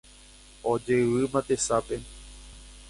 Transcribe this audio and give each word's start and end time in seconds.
Ojevýma 0.71 1.41
tesape 1.49 1.95